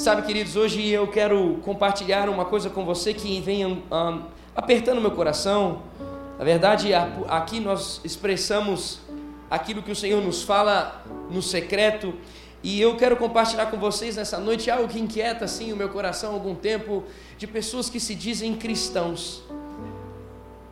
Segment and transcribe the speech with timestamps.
[0.00, 3.82] Sabe, queridos, hoje eu quero compartilhar uma coisa com você que vem um,
[4.56, 5.82] apertando meu coração.
[6.38, 6.94] Na verdade,
[7.28, 9.00] aqui nós expressamos
[9.50, 12.14] aquilo que o Senhor nos fala no secreto.
[12.62, 16.30] E eu quero compartilhar com vocês nessa noite algo que inquieta assim o meu coração
[16.30, 17.04] há algum tempo
[17.36, 19.42] de pessoas que se dizem cristãos.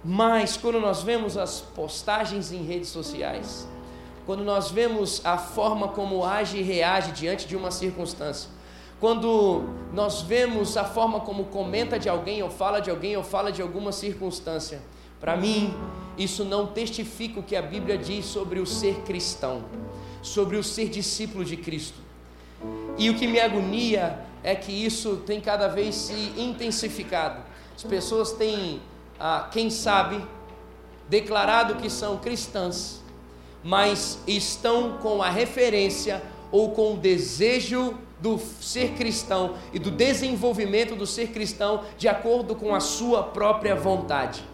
[0.03, 3.69] Mas quando nós vemos as postagens em redes sociais,
[4.25, 8.57] quando nós vemos a forma como age e reage diante de uma circunstância,
[9.01, 9.63] quando
[9.93, 13.63] nós vemos a forma como comenta de alguém, ou fala de alguém, ou fala de
[13.63, 14.83] alguma circunstância,
[15.21, 15.75] para mim,
[16.17, 19.65] isso não testifica o que a Bíblia diz sobre o ser cristão,
[20.23, 21.99] sobre o ser discípulo de Cristo.
[22.97, 27.41] E o que me agonia é que isso tem cada vez se intensificado.
[27.77, 28.81] As pessoas têm,
[29.19, 30.21] ah, quem sabe,
[31.09, 33.01] declarado que são cristãs,
[33.63, 40.97] mas estão com a referência ou com o desejo do ser cristão e do desenvolvimento
[40.97, 44.45] do ser cristão de acordo com a sua própria vontade.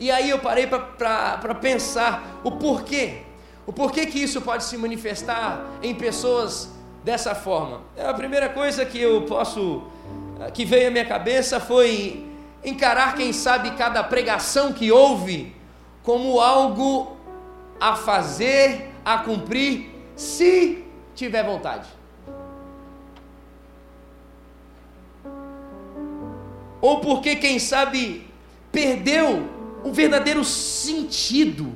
[0.00, 3.18] E aí eu parei para pensar o porquê.
[3.66, 6.70] O porquê que isso pode se manifestar em pessoas
[7.02, 7.82] dessa forma.
[7.96, 9.82] A primeira coisa que eu posso,
[10.52, 12.26] que veio à minha cabeça foi
[12.64, 15.54] encarar, quem sabe, cada pregação que houve
[16.02, 17.16] como algo
[17.80, 20.84] a fazer, a cumprir, se
[21.14, 21.88] tiver vontade.
[26.84, 28.26] Ou porque, quem sabe,
[28.70, 29.48] perdeu
[29.82, 31.72] o verdadeiro sentido,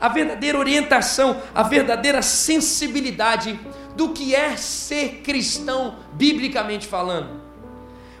[0.00, 3.58] a verdadeira orientação, a verdadeira sensibilidade
[3.96, 7.40] do que é ser cristão, biblicamente falando.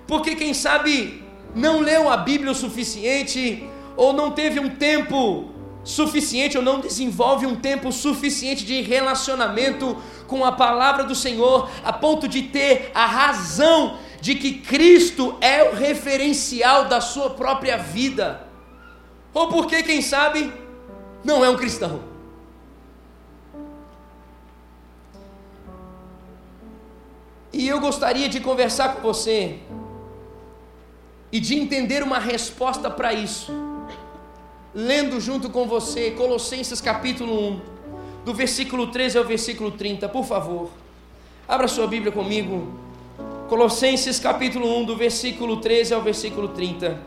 [0.04, 1.22] Porque, quem sabe,
[1.54, 3.64] não leu a Bíblia o suficiente,
[3.96, 5.48] ou não teve um tempo
[5.84, 11.92] suficiente, ou não desenvolve um tempo suficiente de relacionamento com a palavra do Senhor, a
[11.92, 18.46] ponto de ter a razão de que Cristo é o referencial da sua própria vida,
[19.34, 20.52] ou porque, quem sabe,
[21.24, 22.00] não é um cristão.
[27.52, 29.58] E eu gostaria de conversar com você
[31.32, 33.52] e de entender uma resposta para isso,
[34.72, 37.60] lendo junto com você Colossenses capítulo 1,
[38.24, 40.70] do versículo 13 ao versículo 30, por favor.
[41.48, 42.81] Abra sua Bíblia comigo.
[43.52, 46.98] Colossenses capítulo 1, do versículo 13 ao versículo 30.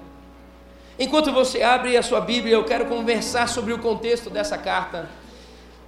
[0.99, 5.09] Enquanto você abre a sua Bíblia, eu quero conversar sobre o contexto dessa carta.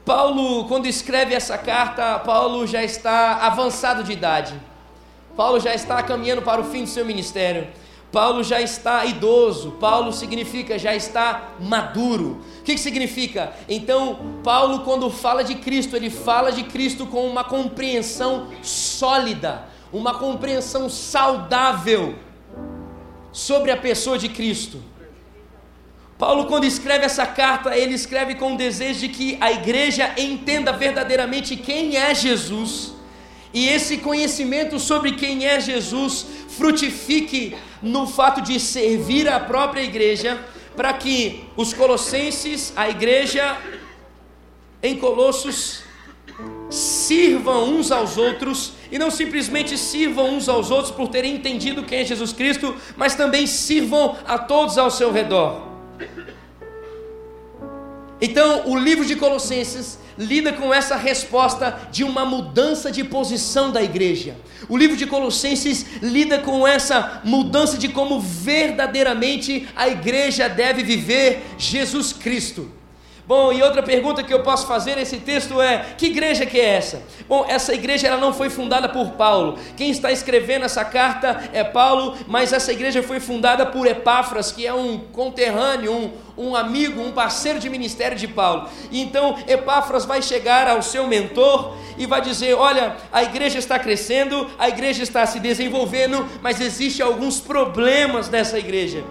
[0.03, 4.59] Paulo, quando escreve essa carta, Paulo já está avançado de idade.
[5.35, 7.68] Paulo já está caminhando para o fim do seu ministério.
[8.12, 9.74] Paulo já está idoso.
[9.74, 12.41] Paulo significa já está maduro.
[12.62, 13.53] O que, que significa?
[13.69, 20.16] Então, Paulo, quando fala de Cristo, ele fala de Cristo com uma compreensão sólida uma
[20.16, 22.16] compreensão saudável
[23.31, 24.81] sobre a pessoa de Cristo.
[26.18, 30.72] Paulo, quando escreve essa carta, ele escreve com o desejo de que a igreja entenda
[30.72, 32.94] verdadeiramente quem é Jesus,
[33.53, 40.44] e esse conhecimento sobre quem é Jesus frutifique no fato de servir a própria igreja,
[40.75, 43.58] para que os colossenses, a igreja
[44.81, 45.84] em Colossos,
[46.69, 52.00] sirvam uns aos outros e não simplesmente sirvam uns aos outros por terem entendido quem
[52.00, 55.67] é Jesus Cristo, mas também sirvam a todos ao seu redor.
[58.19, 63.83] Então, o livro de Colossenses lida com essa resposta de uma mudança de posição da
[63.83, 64.35] igreja.
[64.67, 71.44] O livro de Colossenses lida com essa mudança de como verdadeiramente a igreja deve viver
[71.57, 72.76] Jesus Cristo.
[73.27, 76.75] Bom, e outra pergunta que eu posso fazer nesse texto é: que igreja que é
[76.75, 77.01] essa?
[77.27, 79.59] Bom, essa igreja ela não foi fundada por Paulo.
[79.75, 84.65] Quem está escrevendo essa carta é Paulo, mas essa igreja foi fundada por Epáfras, que
[84.65, 88.69] é um conterrâneo, um, um amigo, um parceiro de ministério de Paulo.
[88.89, 93.77] E então Epáfras vai chegar ao seu mentor e vai dizer: Olha, a igreja está
[93.77, 99.03] crescendo, a igreja está se desenvolvendo, mas existem alguns problemas nessa igreja.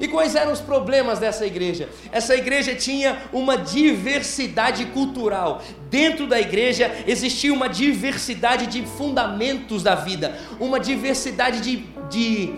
[0.00, 1.90] E quais eram os problemas dessa igreja?
[2.10, 5.62] Essa igreja tinha uma diversidade cultural.
[5.90, 12.54] Dentro da igreja existia uma diversidade de fundamentos da vida, uma diversidade de, de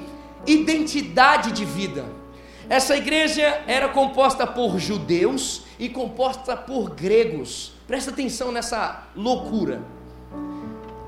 [0.47, 2.05] identidade de vida.
[2.69, 7.73] Essa igreja era composta por judeus e composta por gregos.
[7.89, 9.83] Presta atenção nessa loucura.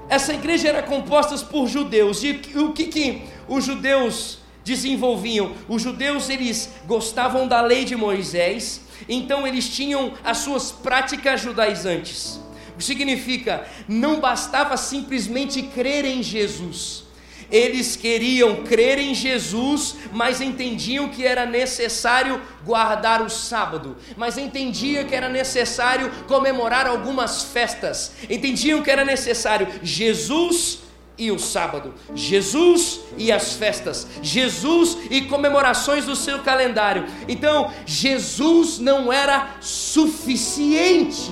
[0.08, 2.25] Essa igreja era composta por judeus.
[2.25, 5.52] E o que, que os judeus desenvolviam.
[5.69, 12.40] Os judeus eles gostavam da lei de Moisés, então eles tinham as suas práticas judaizantes.
[12.75, 13.69] O que significa?
[13.87, 17.05] Não bastava simplesmente crer em Jesus.
[17.50, 25.05] Eles queriam crer em Jesus, mas entendiam que era necessário guardar o sábado, mas entendiam
[25.05, 30.81] que era necessário comemorar algumas festas, entendiam que era necessário Jesus
[31.16, 37.06] e o sábado, Jesus e as festas, Jesus e comemorações do seu calendário.
[37.28, 41.31] Então, Jesus não era suficiente.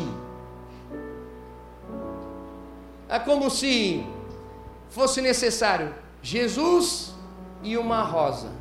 [3.09, 4.07] É como se
[4.91, 7.13] fosse necessário Jesus
[7.63, 8.53] e uma rosa,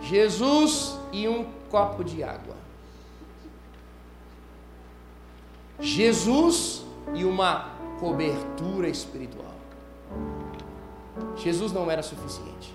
[0.00, 2.56] Jesus e um copo de água,
[5.78, 6.82] Jesus
[7.14, 9.47] e uma cobertura espiritual.
[11.36, 12.74] Jesus não era suficiente.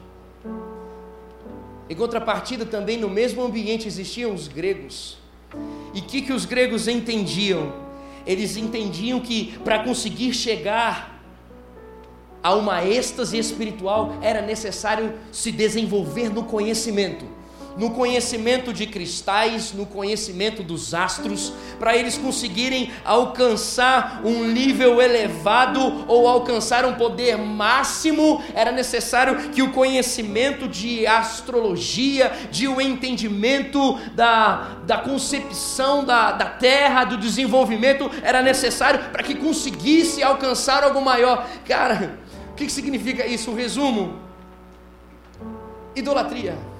[1.90, 5.18] Em contrapartida, também no mesmo ambiente existiam os gregos.
[5.94, 7.74] E o que, que os gregos entendiam?
[8.25, 11.22] Eles entendiam que para conseguir chegar
[12.42, 17.25] a uma êxtase espiritual era necessário se desenvolver no conhecimento
[17.78, 26.06] no conhecimento de cristais, no conhecimento dos astros, para eles conseguirem alcançar um nível elevado
[26.08, 32.81] ou alcançar um poder máximo, era necessário que o conhecimento de astrologia, de o um
[32.81, 40.84] entendimento da, da concepção da, da terra, do desenvolvimento, era necessário para que conseguisse alcançar
[40.84, 41.48] algo maior.
[41.66, 42.20] Cara,
[42.52, 43.52] o que significa isso?
[43.52, 44.20] Um resumo:
[45.96, 46.73] idolatria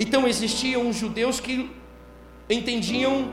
[0.00, 1.70] Então existiam judeus que
[2.48, 3.30] entendiam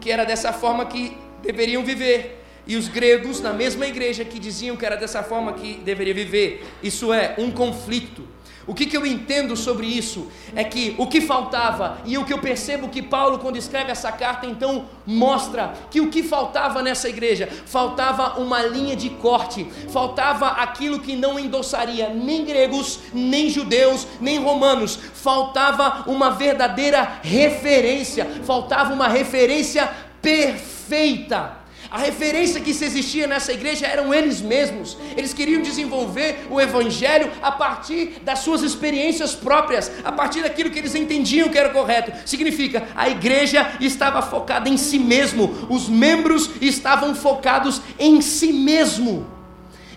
[0.00, 4.76] que era dessa forma que deveriam viver, e os gregos na mesma igreja que diziam
[4.76, 6.64] que era dessa forma que deveria viver.
[6.82, 8.28] Isso é um conflito.
[8.70, 10.28] O que, que eu entendo sobre isso?
[10.54, 14.12] É que o que faltava, e o que eu percebo que Paulo, quando escreve essa
[14.12, 20.46] carta, então mostra que o que faltava nessa igreja, faltava uma linha de corte, faltava
[20.50, 28.94] aquilo que não endossaria nem gregos, nem judeus, nem romanos, faltava uma verdadeira referência, faltava
[28.94, 29.90] uma referência
[30.22, 31.59] perfeita.
[31.90, 34.96] A referência que se existia nessa igreja eram eles mesmos.
[35.16, 40.78] Eles queriam desenvolver o evangelho a partir das suas experiências próprias, a partir daquilo que
[40.78, 42.12] eles entendiam que era correto.
[42.24, 49.26] Significa, a igreja estava focada em si mesmo, os membros estavam focados em si mesmo.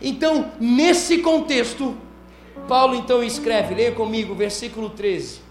[0.02, 1.96] Então, nesse contexto,
[2.68, 5.42] Paulo então escreve, leia comigo, versículo 13.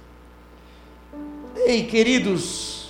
[1.67, 2.82] Ei, queridos,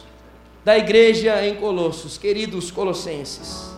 [0.65, 3.73] da igreja em Colossos, queridos colossenses.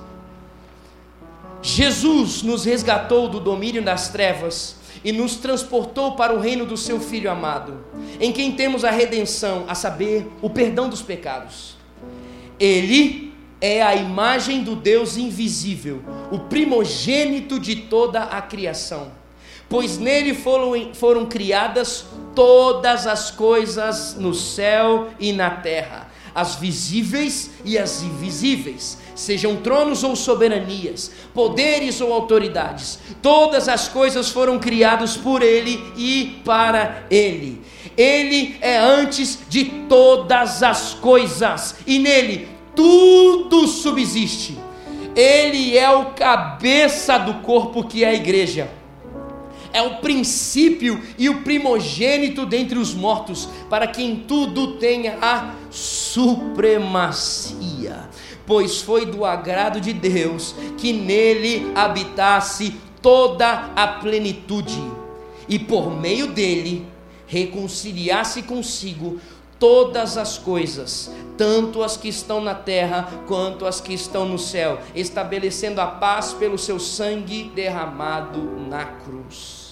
[1.63, 7.01] Jesus nos resgatou do domínio das trevas e nos transportou para o reino do seu
[7.01, 7.83] Filho amado,
[8.21, 11.77] em quem temos a redenção, a saber, o perdão dos pecados.
[12.61, 13.33] Ele
[13.63, 19.11] é a imagem do Deus invisível, o primogênito de toda a criação,
[19.71, 22.05] pois nele foram, foram criadas
[22.35, 26.04] todas as coisas no céu e na terra
[26.35, 34.31] as visíveis e as invisíveis, sejam tronos ou soberanias, poderes ou autoridades, todas as coisas
[34.31, 37.63] foram criadas por Ele e para Ele.
[37.97, 44.59] Ele é antes de todas as coisas, e nele tudo subsiste.
[45.15, 48.69] Ele é o cabeça do corpo que é a igreja
[49.75, 55.53] é o princípio e o primogênito dentre os mortos, para que em tudo tenha a
[55.69, 56.95] supremacia.
[58.47, 64.81] Pois foi do agrado de Deus que nele habitasse toda a plenitude,
[65.49, 66.87] e por meio dele
[67.27, 69.19] reconciliasse consigo
[69.59, 74.79] todas as coisas, tanto as que estão na terra quanto as que estão no céu,
[74.95, 79.64] estabelecendo a paz pelo seu sangue derramado na cruz.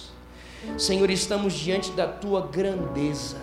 [0.77, 3.37] Senhor, estamos diante da tua grandeza.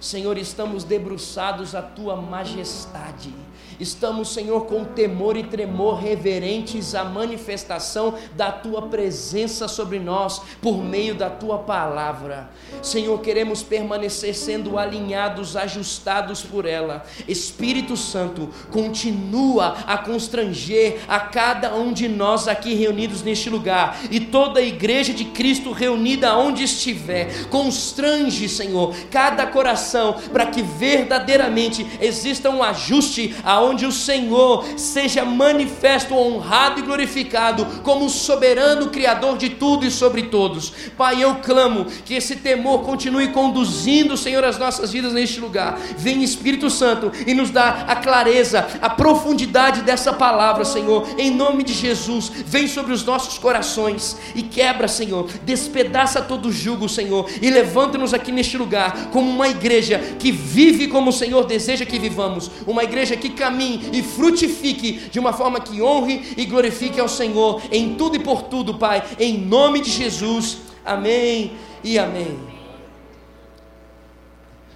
[0.00, 3.34] Senhor, estamos debruçados à tua majestade.
[3.80, 10.82] Estamos, Senhor, com temor e tremor reverentes à manifestação da tua presença sobre nós por
[10.82, 12.50] meio da tua palavra.
[12.82, 17.04] Senhor, queremos permanecer sendo alinhados, ajustados por ela.
[17.28, 24.18] Espírito Santo, continua a constranger a cada um de nós aqui reunidos neste lugar e
[24.18, 27.46] toda a igreja de Cristo reunida onde estiver.
[27.48, 35.24] Constrange, Senhor, cada coração para que verdadeiramente exista um ajuste aonde aonde o Senhor seja
[35.24, 40.72] manifesto, honrado e glorificado como soberano Criador de tudo e sobre todos.
[40.96, 45.78] Pai, eu clamo que esse temor continue conduzindo, Senhor, as nossas vidas neste lugar.
[45.98, 51.62] Vem Espírito Santo e nos dá a clareza, a profundidade dessa palavra, Senhor, em nome
[51.62, 52.30] de Jesus.
[52.46, 58.14] Vem sobre os nossos corações e quebra, Senhor, despedaça todo o jugo, Senhor, e levanta-nos
[58.14, 62.82] aqui neste lugar como uma igreja que vive como o Senhor deseja que vivamos, uma
[62.82, 67.96] igreja que caminhe e frutifique de uma forma que honre e glorifique ao Senhor em
[67.96, 70.58] tudo e por tudo, Pai, em nome de Jesus.
[70.84, 72.38] Amém e amém.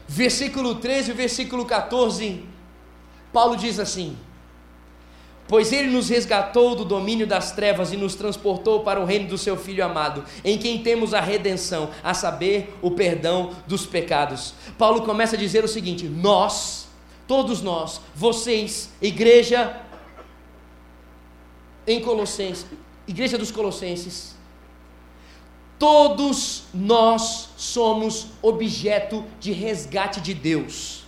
[0.09, 2.43] Versículo 13 e versículo 14,
[3.33, 4.17] Paulo diz assim:
[5.49, 9.39] Pois ele nos resgatou do domínio das trevas e nos transportou para o reino do
[9.39, 14.53] seu Filho amado, em quem temos a redenção, a saber, o perdão dos pecados.
[14.77, 16.92] Paulo começa a dizer o seguinte: Nós,
[17.33, 19.81] todos nós, vocês, igreja
[21.87, 22.67] em Colossenses,
[23.09, 24.37] igreja dos Colossenses,
[25.79, 31.05] todos nós somos objeto de resgate de Deus.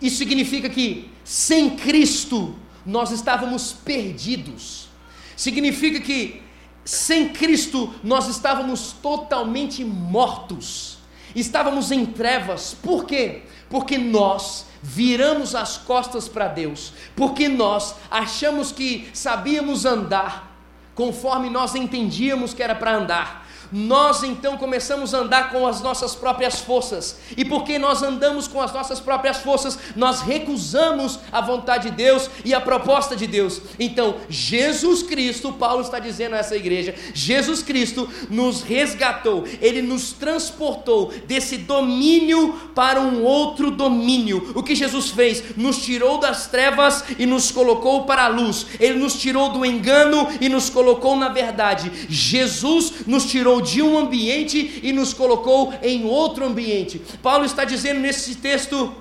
[0.00, 2.54] Isso significa que sem Cristo
[2.86, 4.86] nós estávamos perdidos.
[5.34, 6.44] Significa que
[6.84, 10.98] sem Cristo nós estávamos totalmente mortos.
[11.34, 12.72] Estávamos em trevas.
[12.80, 13.42] Por quê?
[13.68, 20.56] Porque nós viramos as costas para Deus, porque nós achamos que sabíamos andar
[20.94, 26.14] conforme nós entendíamos que era para andar nós então começamos a andar com as nossas
[26.14, 31.90] próprias forças, e porque nós andamos com as nossas próprias forças, nós recusamos a vontade
[31.90, 33.60] de Deus e a proposta de Deus.
[33.78, 40.12] Então, Jesus Cristo, Paulo está dizendo a essa igreja, Jesus Cristo nos resgatou, ele nos
[40.12, 44.52] transportou desse domínio para um outro domínio.
[44.54, 45.56] O que Jesus fez?
[45.56, 50.28] Nos tirou das trevas e nos colocou para a luz, ele nos tirou do engano
[50.40, 51.90] e nos colocou na verdade.
[52.08, 57.00] Jesus nos tirou tirou de um ambiente e nos colocou em outro ambiente.
[57.22, 58.94] Paulo está dizendo nesse texto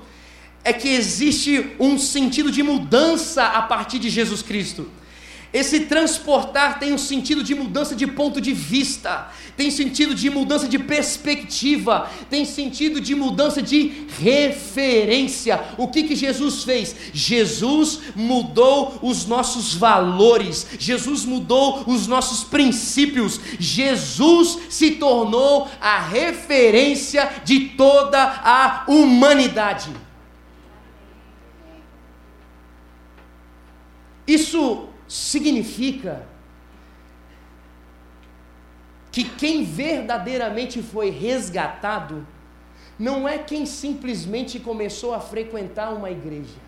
[0.63, 4.89] é que existe um sentido de mudança a partir de Jesus Cristo.
[5.53, 10.67] Esse transportar tem um sentido de mudança de ponto de vista, tem sentido de mudança
[10.67, 15.63] de perspectiva, tem sentido de mudança de referência.
[15.77, 16.95] O que, que Jesus fez?
[17.13, 27.41] Jesus mudou os nossos valores, Jesus mudou os nossos princípios, Jesus se tornou a referência
[27.45, 29.89] de toda a humanidade.
[34.27, 36.23] Isso significa
[39.11, 42.25] que quem verdadeiramente foi resgatado
[42.99, 46.67] não é quem simplesmente começou a frequentar uma igreja.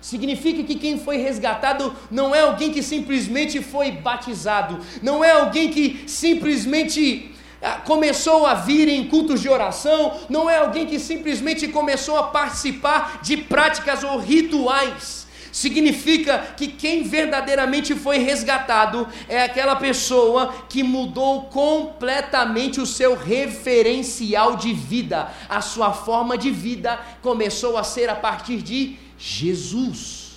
[0.00, 5.70] Significa que quem foi resgatado não é alguém que simplesmente foi batizado, não é alguém
[5.70, 11.68] que simplesmente ah, começou a vir em cultos de oração, não é alguém que simplesmente
[11.68, 15.19] começou a participar de práticas ou rituais
[15.52, 24.56] Significa que quem verdadeiramente foi resgatado é aquela pessoa que mudou completamente o seu referencial
[24.56, 25.30] de vida.
[25.48, 30.30] A sua forma de vida começou a ser a partir de Jesus.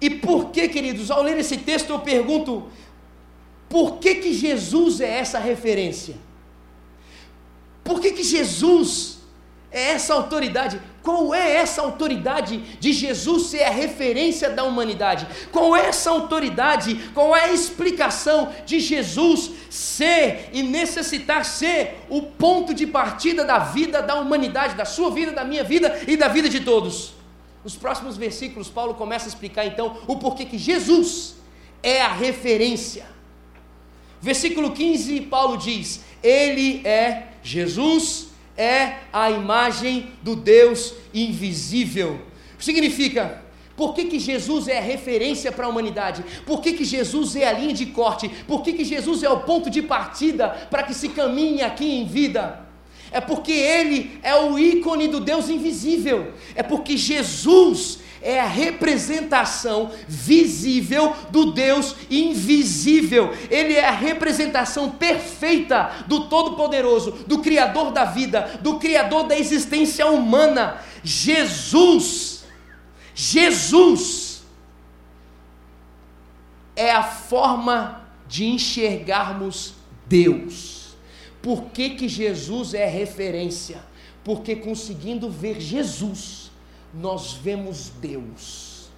[0.00, 2.68] E por que, queridos, ao ler esse texto eu pergunto:
[3.68, 6.16] por que, que Jesus é essa referência?
[7.84, 9.21] Por que, que Jesus
[9.72, 10.80] é essa autoridade.
[11.02, 15.26] Qual é essa autoridade de Jesus ser a referência da humanidade?
[15.50, 16.94] Qual é essa autoridade?
[17.12, 23.58] Qual é a explicação de Jesus ser e necessitar ser o ponto de partida da
[23.58, 27.14] vida da humanidade, da sua vida, da minha vida e da vida de todos?
[27.64, 31.36] Nos próximos versículos, Paulo começa a explicar então o porquê que Jesus
[31.82, 33.06] é a referência.
[34.20, 42.20] Versículo 15, Paulo diz: Ele é Jesus é a imagem do Deus invisível.
[42.58, 43.42] Significa,
[43.76, 46.24] por que, que Jesus é a referência para a humanidade?
[46.46, 48.28] Por que, que Jesus é a linha de corte?
[48.46, 52.04] Por que, que Jesus é o ponto de partida para que se caminhe aqui em
[52.04, 52.60] vida?
[53.10, 56.32] É porque Ele é o ícone do Deus invisível.
[56.54, 63.34] É porque Jesus é a representação visível do Deus invisível.
[63.50, 70.06] Ele é a representação perfeita do Todo-Poderoso, do Criador da vida, do Criador da existência
[70.06, 70.78] humana.
[71.02, 72.44] Jesus,
[73.14, 74.42] Jesus
[76.74, 79.74] é a forma de enxergarmos
[80.06, 80.94] Deus.
[81.42, 83.82] Por que, que Jesus é referência?
[84.24, 86.41] Porque conseguindo ver Jesus,
[86.94, 88.90] nós vemos Deus.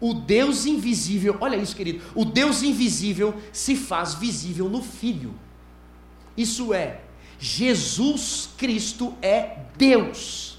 [0.00, 2.02] O Deus invisível, olha isso, querido.
[2.14, 5.34] O Deus invisível se faz visível no Filho.
[6.36, 7.02] Isso é,
[7.38, 10.58] Jesus Cristo é Deus.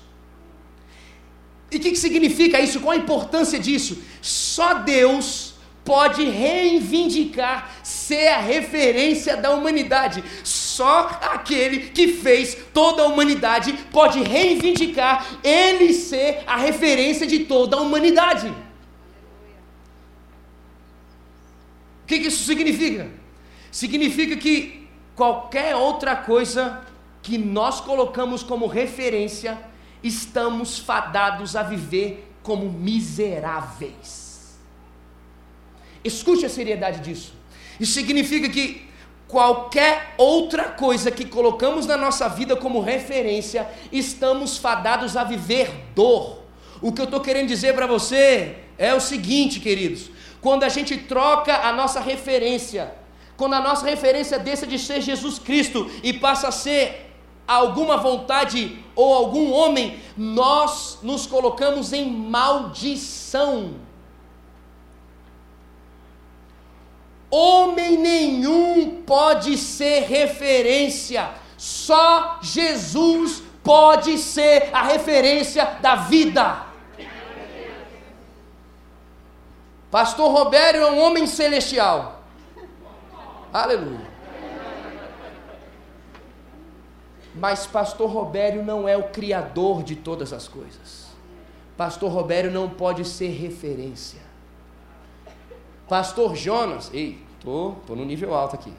[1.69, 2.79] E o que, que significa isso?
[2.79, 3.97] Qual a importância disso?
[4.21, 10.23] Só Deus pode reivindicar ser a referência da humanidade.
[10.73, 17.77] Só aquele que fez toda a humanidade pode reivindicar ele ser a referência de toda
[17.77, 18.47] a humanidade.
[22.01, 23.11] O que, isso significa?
[23.71, 26.81] Significa que qualquer outra coisa
[27.21, 29.59] que nós colocamos como referência,
[30.01, 34.57] estamos fadados a viver como miseráveis.
[36.03, 37.35] Escute a seriedade disso.
[37.79, 38.91] Isso significa que
[39.33, 46.43] qualquer outra coisa que colocamos na nossa vida como referência, estamos fadados a viver dor.
[46.79, 50.95] O que eu estou querendo dizer para você é o seguinte, queridos: quando a gente
[50.95, 52.93] troca a nossa referência,
[53.35, 57.11] quando a nossa referência deixa de ser Jesus Cristo e passa a ser
[57.47, 63.71] alguma vontade ou algum homem, nós nos colocamos em maldição.
[67.35, 76.63] Homem nenhum pode ser referência, só Jesus pode ser a referência da vida.
[79.89, 82.21] Pastor Robério é um homem celestial.
[83.51, 84.13] Aleluia.
[87.33, 91.07] Mas Pastor Robério não é o criador de todas as coisas.
[91.75, 94.21] Pastor Robério não pode ser referência.
[95.89, 98.73] Pastor Jonas, ei, tô, tô no nível alto aqui.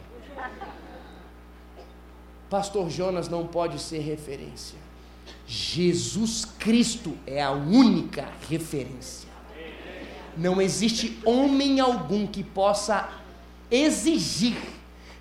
[2.48, 4.78] Pastor Jonas não pode ser referência.
[5.46, 9.28] Jesus Cristo é a única referência.
[10.36, 13.08] Não existe homem algum que possa
[13.70, 14.56] exigir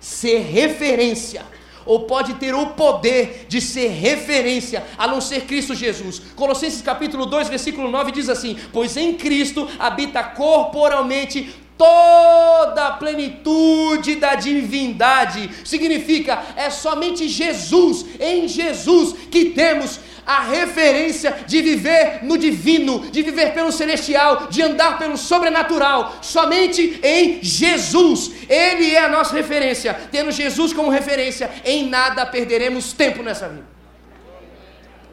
[0.00, 1.44] ser referência
[1.86, 6.20] ou pode ter o poder de ser referência, a não ser Cristo Jesus.
[6.34, 14.16] Colossenses capítulo 2, versículo 9 diz assim: Pois em Cristo habita corporalmente toda a plenitude
[14.16, 15.50] da divindade.
[15.64, 23.22] Significa, é somente Jesus, em Jesus, que temos a referência de viver no divino, de
[23.22, 28.30] viver pelo celestial, de andar pelo sobrenatural, somente em Jesus.
[28.48, 29.94] Ele é a nossa referência.
[30.10, 33.66] Tendo Jesus como referência, em nada perderemos tempo nessa vida.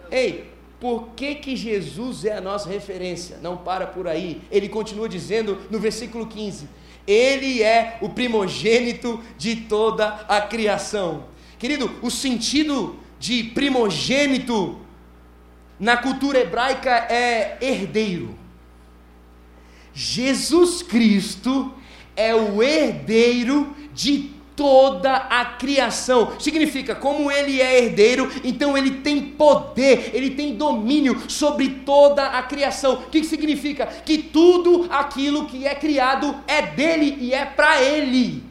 [0.09, 0.50] Ei,
[0.81, 3.37] por que, que Jesus é a nossa referência?
[3.39, 4.41] Não para por aí.
[4.49, 6.67] Ele continua dizendo no versículo 15:
[7.05, 11.25] Ele é o primogênito de toda a criação.
[11.59, 14.79] Querido, o sentido de primogênito
[15.79, 18.35] na cultura hebraica é herdeiro.
[19.93, 21.71] Jesus Cristo
[22.15, 26.33] é o herdeiro de toda a criação.
[26.39, 32.43] Significa, como ele é herdeiro, então ele tem poder, ele tem domínio sobre toda a
[32.43, 32.93] criação.
[32.93, 33.87] O que significa?
[33.87, 38.43] Que tudo aquilo que é criado é dele e é para ele.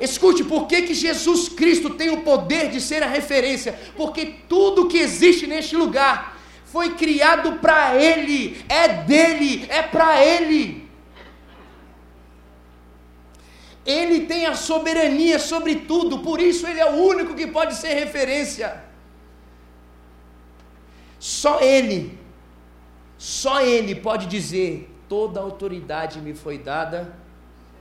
[0.00, 3.78] Escute, por que, que Jesus Cristo tem o poder de ser a referência?
[3.98, 10.88] Porque tudo que existe neste lugar foi criado para Ele, é dele, é para Ele.
[13.84, 17.94] Ele tem a soberania sobre tudo, por isso ele é o único que pode ser
[17.94, 18.90] referência.
[21.18, 22.18] Só Ele,
[23.18, 27.14] só Ele pode dizer: toda autoridade me foi dada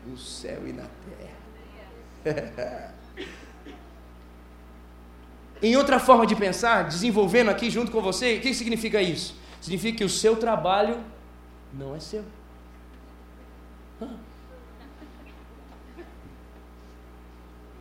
[0.06, 0.86] no céu e na
[2.24, 2.94] terra.
[5.64, 9.36] em outra forma de pensar, desenvolvendo aqui junto com você, o que significa isso?
[9.62, 11.02] Significa que o seu trabalho
[11.74, 12.24] não é seu.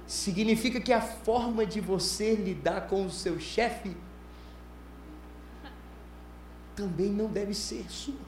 [0.08, 3.94] Significa que a forma de você lidar com o seu chefe
[6.74, 8.26] também não deve ser sua.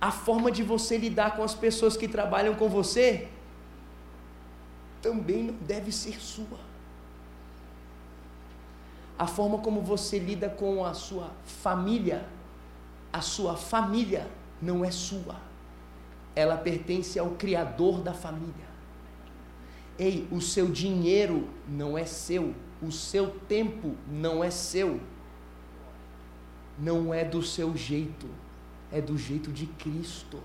[0.00, 3.28] A forma de você lidar com as pessoas que trabalham com você
[5.00, 6.58] também não deve ser sua.
[9.16, 12.26] A forma como você lida com a sua família,
[13.12, 14.28] a sua família
[14.60, 15.53] não é sua
[16.34, 18.74] ela pertence ao Criador da família.
[19.98, 25.00] Ei, o seu dinheiro não é seu, o seu tempo não é seu,
[26.78, 28.28] não é do seu jeito,
[28.90, 30.40] é do jeito de Cristo.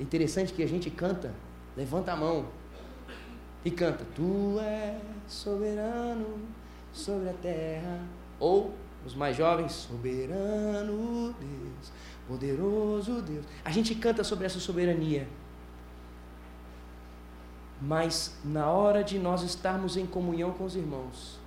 [0.00, 1.34] Interessante que a gente canta,
[1.76, 2.46] levanta a mão
[3.64, 6.38] e canta: Tu és soberano
[6.92, 8.00] sobre a terra.
[8.38, 8.74] Ou
[9.06, 11.92] os mais jovens, soberano Deus,
[12.26, 13.46] poderoso Deus.
[13.64, 15.28] A gente canta sobre essa soberania.
[17.80, 21.38] Mas na hora de nós estarmos em comunhão com os irmãos,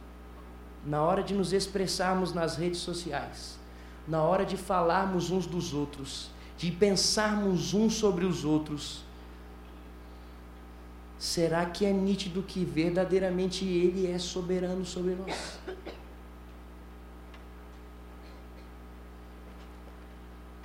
[0.86, 3.60] na hora de nos expressarmos nas redes sociais,
[4.08, 9.04] na hora de falarmos uns dos outros, de pensarmos uns sobre os outros,
[11.18, 15.60] será que é nítido que verdadeiramente Ele é soberano sobre nós?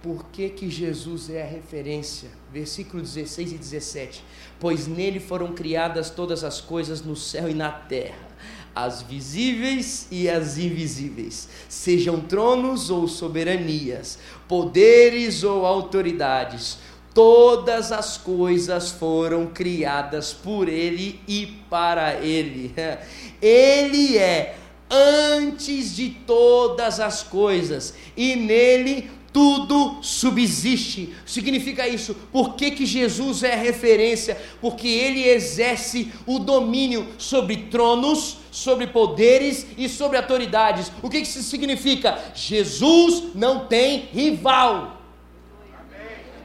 [0.05, 2.29] Por que, que Jesus é a referência?
[2.53, 4.23] Versículo 16 e 17.
[4.61, 8.35] Pois nele foram criadas todas as coisas no céu e na terra
[8.75, 16.79] as visíveis e as invisíveis, sejam tronos ou soberanias, poderes ou autoridades,
[17.15, 22.75] todas as coisas foram criadas por Ele e para Ele.
[23.41, 24.59] Ele é
[24.91, 31.13] antes de todas as coisas, e nele tudo subsiste.
[31.27, 32.15] Significa isso.
[32.31, 34.41] Por que, que Jesus é referência?
[34.61, 40.93] Porque ele exerce o domínio sobre tronos, sobre poderes e sobre autoridades.
[41.03, 42.17] O que, que isso significa?
[42.33, 45.03] Jesus não tem rival.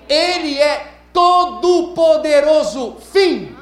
[0.09, 2.97] Ele é todo poderoso.
[3.13, 3.55] Fim.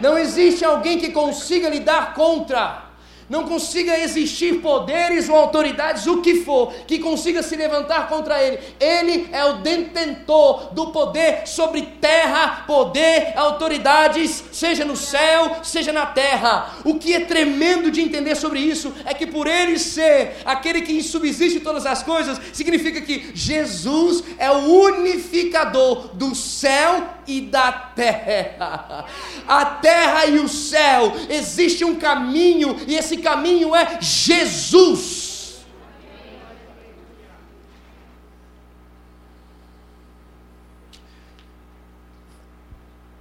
[0.00, 2.89] Não existe alguém que consiga lidar contra
[3.30, 8.58] não consiga existir poderes ou autoridades, o que for, que consiga se levantar contra ele.
[8.80, 16.06] Ele é o detentor do poder sobre terra, poder, autoridades, seja no céu, seja na
[16.06, 16.74] terra.
[16.84, 21.00] O que é tremendo de entender sobre isso é que por ele ser aquele que
[21.00, 29.06] subsiste todas as coisas, significa que Jesus é o unificador do céu e da terra.
[29.46, 35.30] A terra e o céu, existe um caminho, e esse caminho é Jesus.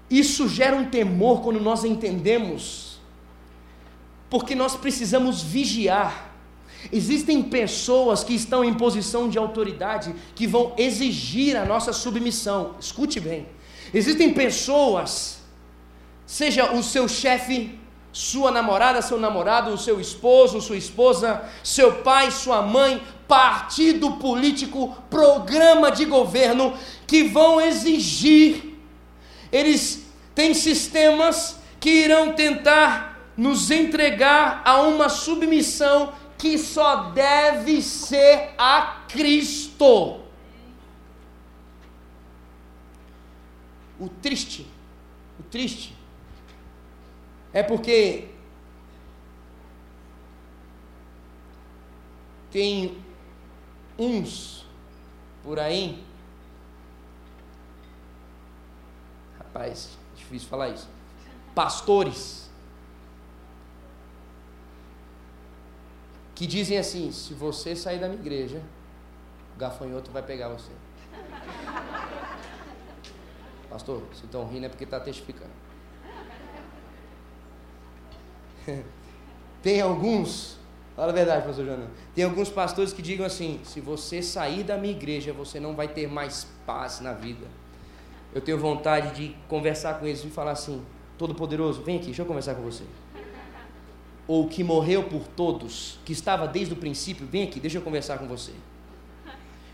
[0.10, 3.00] Isso gera um temor quando nós entendemos,
[4.28, 6.34] porque nós precisamos vigiar.
[6.92, 12.76] Existem pessoas que estão em posição de autoridade que vão exigir a nossa submissão.
[12.80, 13.46] Escute bem.
[13.94, 15.40] Existem pessoas,
[16.26, 17.80] seja o seu chefe,
[18.12, 24.98] sua namorada, seu namorado, o seu esposo, sua esposa, seu pai, sua mãe, partido político,
[25.10, 26.74] programa de governo,
[27.06, 28.76] que vão exigir,
[29.52, 38.50] eles têm sistemas que irão tentar nos entregar a uma submissão que só deve ser
[38.58, 40.29] a Cristo.
[44.00, 44.66] O triste,
[45.40, 45.96] o triste,
[47.52, 48.30] é porque
[52.52, 52.98] tem
[53.98, 54.66] uns
[55.44, 56.04] por aí.
[59.38, 60.88] Rapaz, difícil falar isso.
[61.54, 62.50] Pastores
[66.36, 68.62] que dizem assim: se você sair da minha igreja,
[69.56, 70.72] o gafanhoto vai pegar você.
[73.70, 75.52] Pastor, se estão rindo é porque está testificando.
[79.62, 80.58] Tem alguns,
[80.96, 81.88] fala a verdade, pastor Jana.
[82.16, 85.88] Tem alguns pastores que digam assim: se você sair da minha igreja, você não vai
[85.88, 87.46] ter mais paz na vida.
[88.34, 90.84] Eu tenho vontade de conversar com eles e falar assim:
[91.18, 92.84] Todo-Poderoso, vem aqui, deixa eu conversar com você.
[94.28, 98.20] Ou que morreu por todos, que estava desde o princípio, vem aqui, deixa eu conversar
[98.20, 98.54] com você.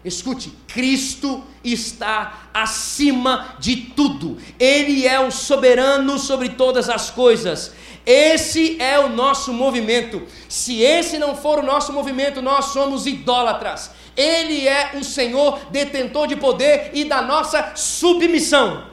[0.06, 4.38] Escute, Cristo está acima de tudo.
[4.60, 7.74] Ele é o soberano sobre todas as coisas.
[8.06, 10.22] Esse é o nosso movimento.
[10.48, 13.90] Se esse não for o nosso movimento, nós somos idólatras.
[14.16, 18.86] Ele é o Senhor, detentor de poder e da nossa submissão.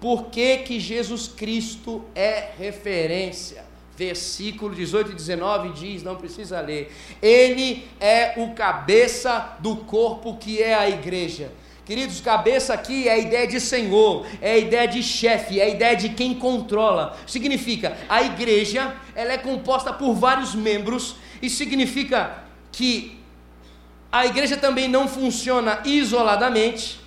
[0.00, 3.67] Por que, que Jesus Cristo é referência?
[3.98, 10.62] Versículo 18 e 19 diz, não precisa ler, ele é o cabeça do corpo que
[10.62, 11.50] é a igreja.
[11.84, 15.68] Queridos, cabeça aqui é a ideia de senhor, é a ideia de chefe, é a
[15.68, 17.16] ideia de quem controla.
[17.26, 23.18] Significa, a igreja, ela é composta por vários membros e significa que
[24.12, 27.00] a igreja também não funciona isoladamente,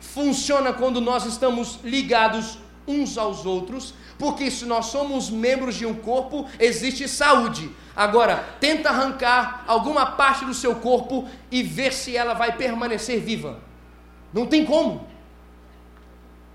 [0.00, 5.94] funciona quando nós estamos ligados uns aos outros, porque se nós somos membros de um
[5.94, 7.70] corpo, existe saúde.
[7.94, 13.60] Agora, tenta arrancar alguma parte do seu corpo e ver se ela vai permanecer viva.
[14.32, 15.06] Não tem como.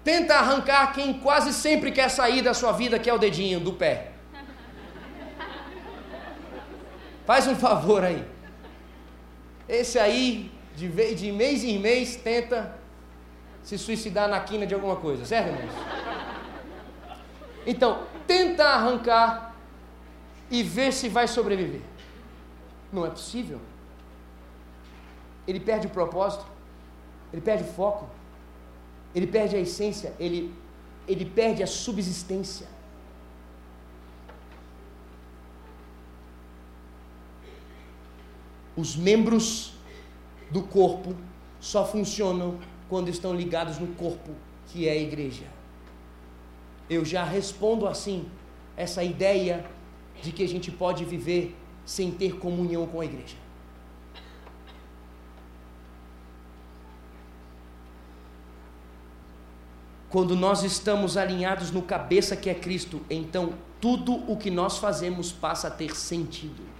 [0.04, 3.74] tenta arrancar quem quase sempre quer sair da sua vida, que é o dedinho do
[3.74, 4.12] pé.
[7.26, 8.24] Faz um favor aí.
[9.68, 12.74] Esse aí, de, de mês em mês, tenta
[13.62, 15.74] se suicidar na quina de alguma coisa, certo, irmãos?
[17.68, 19.54] Então, tenta arrancar
[20.50, 21.82] e ver se vai sobreviver.
[22.94, 23.60] Não é possível.
[25.46, 26.46] Ele perde o propósito,
[27.34, 28.10] ele perde o foco,
[29.14, 30.56] ele perde a essência, ele,
[31.10, 32.68] ele perde a subsistência.
[38.78, 39.74] Os membros
[40.52, 41.14] do corpo
[41.60, 44.32] só funcionam quando estão ligados no corpo,
[44.68, 45.57] que é a igreja.
[46.90, 48.26] Eu já respondo assim,
[48.76, 49.66] essa ideia
[50.22, 53.36] de que a gente pode viver sem ter comunhão com a igreja.
[60.10, 65.32] Quando nós estamos alinhados no cabeça que é Cristo, então tudo o que nós fazemos
[65.32, 66.77] passa a ter sentido.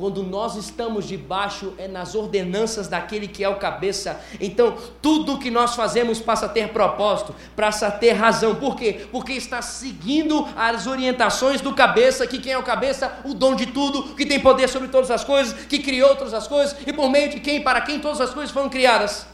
[0.00, 5.50] Quando nós estamos debaixo é nas ordenanças daquele que é o cabeça, então tudo que
[5.50, 8.54] nós fazemos passa a ter propósito, passa a ter razão.
[8.54, 9.06] Por quê?
[9.12, 13.66] Porque está seguindo as orientações do cabeça, que quem é o cabeça, o dom de
[13.66, 17.10] tudo, que tem poder sobre todas as coisas, que criou todas as coisas e por
[17.10, 19.26] meio de quem, para quem todas as coisas foram criadas.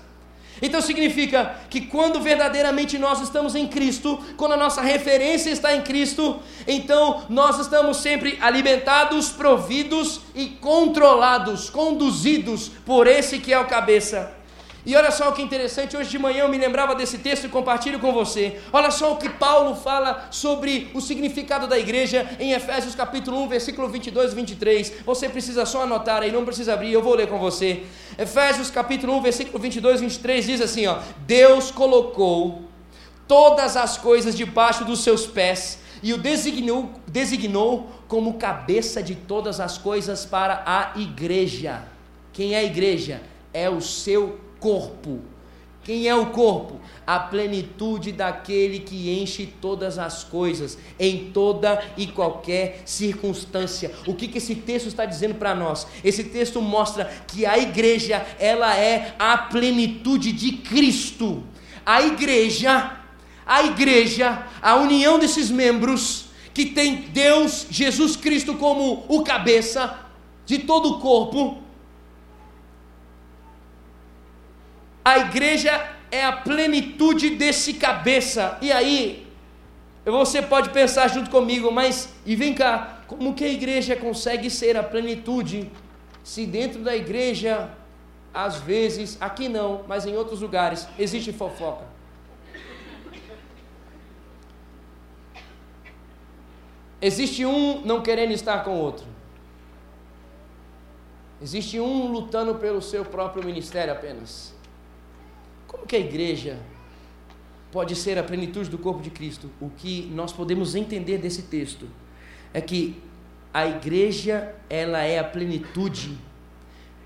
[0.61, 5.83] Então significa que quando verdadeiramente nós estamos em Cristo, quando a nossa referência está em
[5.83, 13.67] Cristo, então nós estamos sempre alimentados, providos e controlados, conduzidos por esse que é o
[13.67, 14.36] cabeça.
[14.87, 17.49] E olha só o que interessante, hoje de manhã eu me lembrava desse texto e
[17.49, 18.61] compartilho com você.
[18.73, 23.49] Olha só o que Paulo fala sobre o significado da igreja em Efésios capítulo 1,
[23.49, 24.93] versículo 22 e 23.
[25.05, 27.83] Você precisa só anotar aí, não precisa abrir, eu vou ler com você.
[28.17, 32.63] Efésios capítulo 1, versículo 22 e 23 diz assim, ó: Deus colocou
[33.27, 39.59] todas as coisas debaixo dos seus pés e o designou, designou como cabeça de todas
[39.59, 41.83] as coisas para a igreja.
[42.33, 43.21] Quem é a igreja?
[43.53, 45.21] É o seu corpo.
[45.85, 46.81] Quem é o corpo?
[47.07, 53.93] A plenitude daquele que enche todas as coisas, em toda e qualquer circunstância.
[54.05, 55.87] O que, que esse texto está dizendo para nós?
[56.03, 61.45] Esse texto mostra que a igreja, ela é a plenitude de Cristo.
[61.85, 62.97] A igreja,
[63.47, 70.01] a igreja, a união desses membros, que tem Deus, Jesus Cristo, como o cabeça
[70.45, 71.63] de todo o corpo,
[75.07, 78.59] A igreja é a plenitude desse cabeça.
[78.61, 79.25] E aí,
[80.05, 84.77] você pode pensar junto comigo, mas e vem cá, como que a igreja consegue ser
[84.77, 85.71] a plenitude
[86.25, 87.71] se dentro da igreja,
[88.35, 91.85] às vezes, aqui não, mas em outros lugares, existe fofoca?
[97.01, 99.07] Existe um não querendo estar com o outro.
[101.41, 104.57] Existe um lutando pelo seu próprio ministério apenas.
[105.87, 106.59] Como que a igreja
[107.71, 109.49] pode ser a plenitude do corpo de Cristo?
[109.61, 111.87] O que nós podemos entender desse texto
[112.53, 113.01] é que
[113.55, 116.19] a igreja ela é a plenitude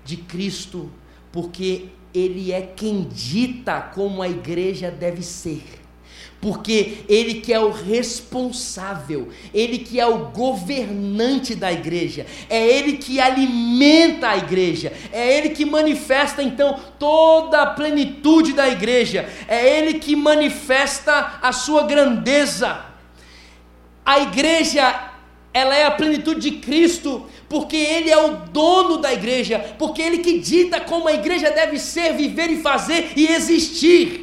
[0.03, 0.89] de Cristo,
[1.31, 5.61] porque ele é quem dita como a igreja deve ser
[6.41, 12.93] porque ele que é o responsável, ele que é o governante da igreja, é ele
[12.93, 19.77] que alimenta a igreja, é ele que manifesta então toda a plenitude da igreja, é
[19.77, 22.85] ele que manifesta a sua grandeza.
[24.03, 25.11] A igreja,
[25.53, 30.17] ela é a plenitude de Cristo, porque ele é o dono da igreja, porque ele
[30.17, 34.20] que dita como a igreja deve ser, viver e fazer e existir.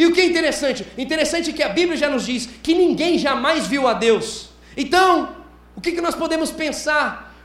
[0.00, 0.86] E o que é interessante?
[0.96, 4.48] Interessante que a Bíblia já nos diz que ninguém jamais viu a Deus.
[4.74, 5.36] Então,
[5.76, 7.36] o que, que nós podemos pensar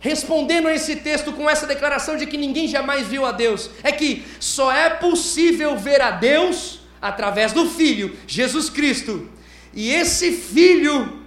[0.00, 3.70] respondendo a esse texto com essa declaração de que ninguém jamais viu a Deus?
[3.84, 9.30] É que só é possível ver a Deus através do Filho, Jesus Cristo.
[9.72, 11.22] E esse Filho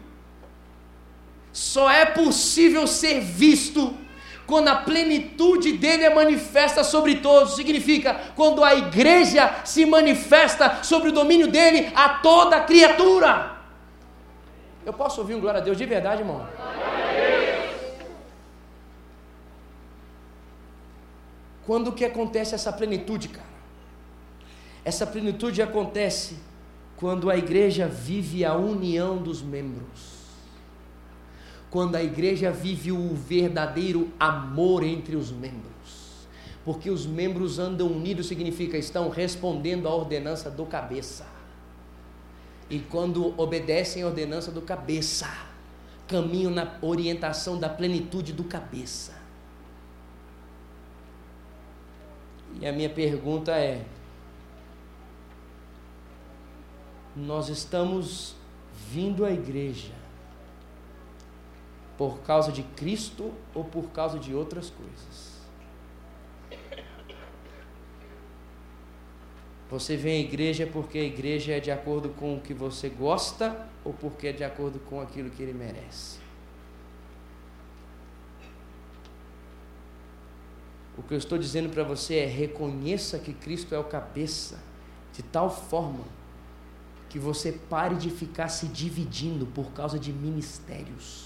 [1.53, 3.97] só é possível ser visto
[4.45, 11.09] quando a plenitude dele é manifesta sobre todos, significa quando a igreja se manifesta sobre
[11.09, 13.57] o domínio dele a toda criatura.
[14.85, 16.47] Eu posso ouvir um glória a Deus de verdade, irmão?
[21.65, 23.55] Quando que acontece essa plenitude, cara?
[24.83, 26.37] Essa plenitude acontece
[26.95, 30.14] quando a igreja vive a união dos membros
[31.75, 36.25] quando a igreja vive o verdadeiro amor entre os membros.
[36.63, 41.27] Porque os membros andam unidos significa estão respondendo à ordenança do cabeça.
[42.69, 45.27] e quando obedecem a ordenança do cabeça,
[46.07, 49.13] caminham na orientação da plenitude do cabeça.
[52.61, 53.85] E a minha pergunta é:
[57.13, 58.33] nós estamos
[58.89, 60.04] vindo à igreja
[61.97, 65.35] por causa de Cristo ou por causa de outras coisas?
[69.69, 73.67] Você vem à igreja porque a igreja é de acordo com o que você gosta
[73.83, 76.19] ou porque é de acordo com aquilo que ele merece?
[80.97, 84.63] O que eu estou dizendo para você é: reconheça que Cristo é o cabeça,
[85.11, 86.05] de tal forma
[87.09, 91.24] que você pare de ficar se dividindo por causa de ministérios.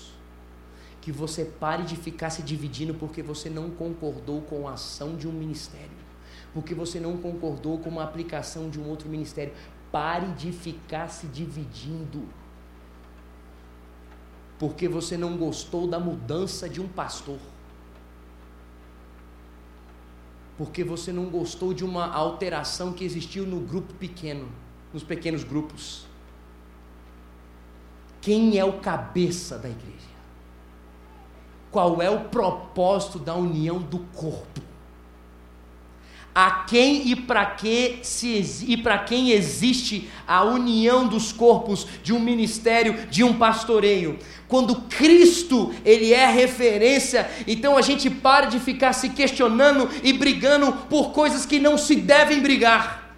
[1.02, 5.28] Que você pare de ficar se dividindo porque você não concordou com a ação de
[5.28, 5.98] um ministério.
[6.54, 9.54] Porque você não concordou com uma aplicação de um outro ministério.
[9.92, 12.28] Pare de ficar se dividindo.
[14.58, 17.40] Porque você não gostou da mudança de um pastor.
[20.58, 24.50] Porque você não gostou de uma alteração que existiu no grupo pequeno
[24.94, 26.06] nos pequenos grupos.
[28.22, 30.19] Quem é o cabeça da igreja?
[31.72, 34.62] Qual é o propósito da união do corpo?
[36.34, 42.14] A quem e para que se e para quem existe a união dos corpos de
[42.14, 44.18] um ministério, de um pastoreio?
[44.48, 50.72] Quando Cristo, ele é referência, então a gente para de ficar se questionando e brigando
[50.90, 53.16] por coisas que não se devem brigar.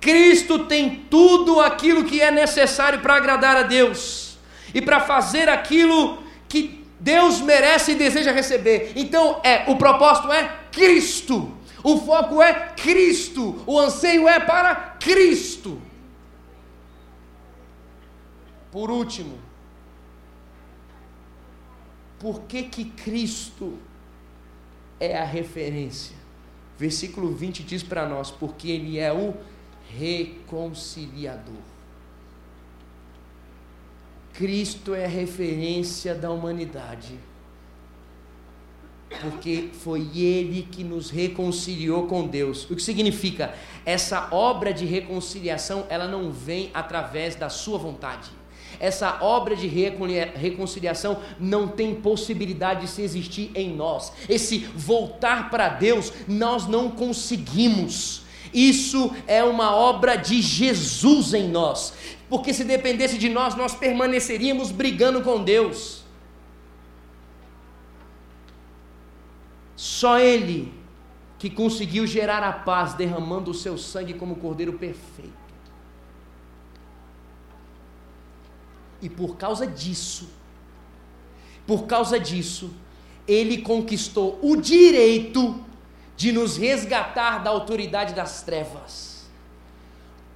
[0.00, 4.36] Cristo tem tudo aquilo que é necessário para agradar a Deus
[4.74, 6.25] e para fazer aquilo
[6.98, 8.92] Deus merece e deseja receber.
[8.96, 11.52] Então, é, o propósito é Cristo.
[11.82, 13.62] O foco é Cristo.
[13.66, 15.80] O anseio é para Cristo.
[18.72, 19.38] Por último,
[22.18, 23.78] por que que Cristo
[24.98, 26.16] é a referência?
[26.78, 29.34] Versículo 20 diz para nós: porque Ele é o
[29.96, 31.75] reconciliador.
[34.36, 37.14] Cristo é a referência da humanidade,
[39.22, 42.68] porque foi Ele que nos reconciliou com Deus.
[42.70, 43.54] O que significa?
[43.84, 48.30] Essa obra de reconciliação, ela não vem através da sua vontade.
[48.78, 54.12] Essa obra de reconciliação não tem possibilidade de se existir em nós.
[54.28, 58.22] Esse voltar para Deus, nós não conseguimos.
[58.52, 61.94] Isso é uma obra de Jesus em nós.
[62.28, 66.04] Porque se dependesse de nós, nós permaneceríamos brigando com Deus.
[69.76, 70.72] Só Ele
[71.38, 75.46] que conseguiu gerar a paz, derramando o seu sangue como cordeiro perfeito.
[79.00, 80.28] E por causa disso,
[81.66, 82.70] por causa disso,
[83.28, 85.60] ele conquistou o direito
[86.16, 89.05] de nos resgatar da autoridade das trevas.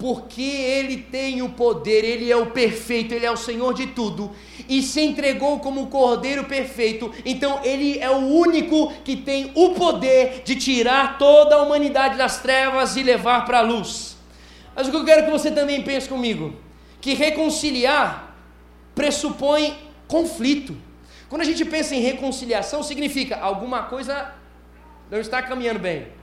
[0.00, 4.30] Porque Ele tem o poder, Ele é o perfeito, Ele é o Senhor de tudo,
[4.66, 9.74] e se entregou como o Cordeiro perfeito, então Ele é o único que tem o
[9.74, 14.16] poder de tirar toda a humanidade das trevas e levar para a luz.
[14.74, 16.56] Mas o que eu quero que você também pense comigo,
[16.98, 18.34] que reconciliar
[18.94, 19.76] pressupõe
[20.08, 20.74] conflito.
[21.28, 24.32] Quando a gente pensa em reconciliação, significa alguma coisa
[25.10, 26.19] não está caminhando bem.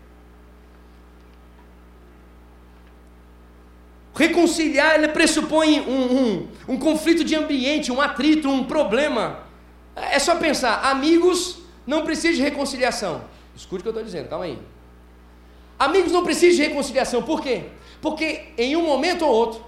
[4.17, 9.41] Reconciliar, ele pressupõe um, um, um conflito de ambiente, um atrito, um problema.
[9.95, 13.21] É só pensar, amigos não precisam de reconciliação.
[13.55, 14.57] Escute o que eu estou dizendo, calma aí.
[15.77, 17.65] Amigos não precisam de reconciliação, por quê?
[18.01, 19.63] Porque em um momento ou outro,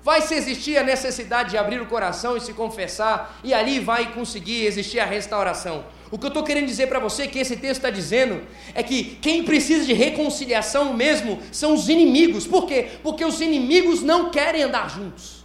[0.00, 4.12] vai se existir a necessidade de abrir o coração e se confessar, e ali vai
[4.12, 5.84] conseguir existir a restauração.
[6.10, 8.42] O que eu estou querendo dizer para você, que esse texto está dizendo,
[8.74, 12.46] é que quem precisa de reconciliação mesmo são os inimigos.
[12.46, 12.88] Por quê?
[13.02, 15.44] Porque os inimigos não querem andar juntos.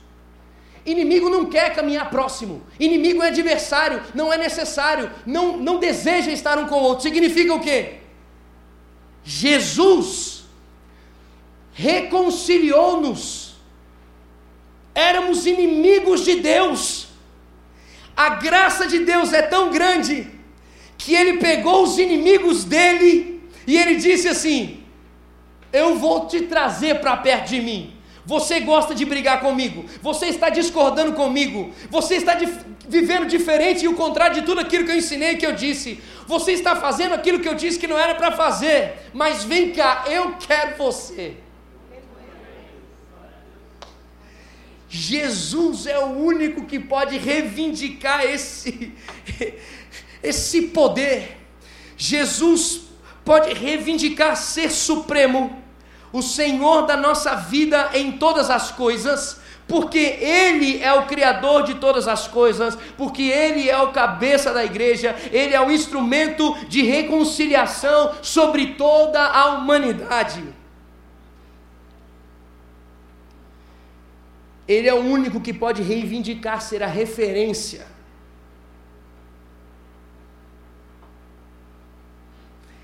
[0.85, 2.61] Inimigo não quer caminhar próximo.
[2.79, 7.03] Inimigo é adversário, não é necessário, não, não deseja estar um com o outro.
[7.03, 7.95] Significa o quê?
[9.23, 10.43] Jesus
[11.73, 13.55] reconciliou-nos.
[14.95, 17.07] Éramos inimigos de Deus.
[18.15, 20.38] A graça de Deus é tão grande
[20.99, 24.83] que ele pegou os inimigos dele e ele disse assim:
[25.73, 27.93] Eu vou te trazer para perto de mim.
[28.25, 32.37] Você gosta de brigar comigo, você está discordando comigo, você está
[32.87, 35.99] vivendo diferente e o contrário de tudo aquilo que eu ensinei que eu disse.
[36.27, 40.03] Você está fazendo aquilo que eu disse que não era para fazer, mas vem cá,
[40.07, 41.37] eu quero você.
[44.87, 48.91] Jesus é o único que pode reivindicar esse,
[50.21, 51.37] esse poder.
[51.97, 52.81] Jesus
[53.23, 55.61] pode reivindicar ser supremo,
[56.11, 61.75] o Senhor da nossa vida em todas as coisas, porque Ele é o Criador de
[61.75, 66.81] todas as coisas, porque Ele é o cabeça da igreja, Ele é o instrumento de
[66.81, 70.43] reconciliação sobre toda a humanidade.
[74.67, 77.98] Ele é o único que pode reivindicar ser a referência.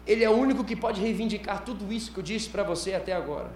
[0.05, 3.13] Ele é o único que pode reivindicar tudo isso que eu disse para você até
[3.13, 3.51] agora.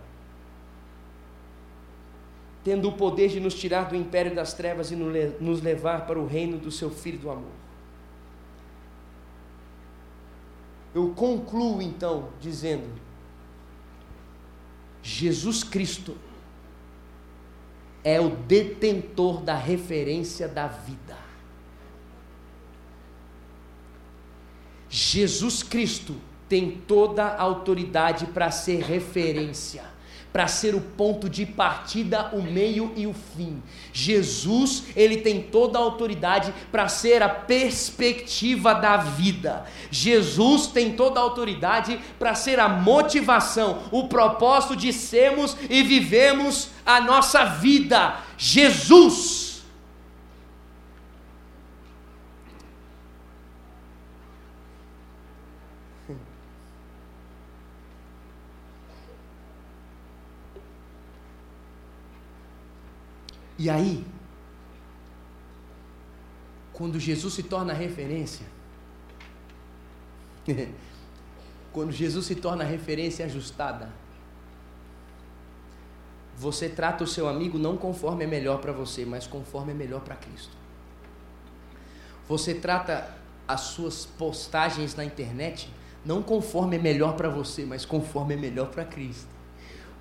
[2.64, 6.26] Tendo o poder de nos tirar do império das trevas e nos levar para o
[6.26, 7.60] reino do seu Filho do amor.
[10.94, 12.90] Eu concluo então dizendo:
[15.04, 16.18] Jesus Cristo
[18.04, 21.18] é o detentor da referência da vida.
[24.90, 26.16] Jesus Cristo
[26.50, 30.00] tem toda a autoridade para ser referência
[30.32, 33.62] para ser o ponto de partida, o meio e o fim.
[33.92, 39.66] Jesus, ele tem toda a autoridade para ser a perspectiva da vida.
[39.90, 46.70] Jesus tem toda a autoridade para ser a motivação, o propósito de sermos e vivemos
[46.86, 48.20] a nossa vida.
[48.38, 49.49] Jesus
[63.60, 64.06] E aí,
[66.72, 68.46] quando Jesus se torna referência,
[71.74, 73.92] quando Jesus se torna referência ajustada,
[76.38, 80.00] você trata o seu amigo não conforme é melhor para você, mas conforme é melhor
[80.00, 80.56] para Cristo.
[82.30, 83.14] Você trata
[83.46, 85.70] as suas postagens na internet
[86.06, 89.28] não conforme é melhor para você, mas conforme é melhor para Cristo.